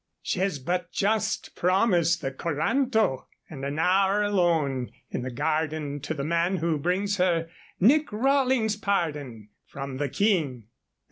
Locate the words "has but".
0.39-0.91